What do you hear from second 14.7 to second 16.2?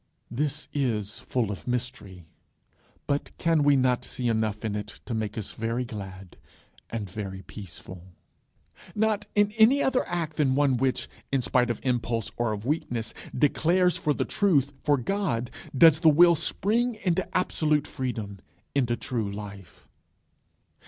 for God, does the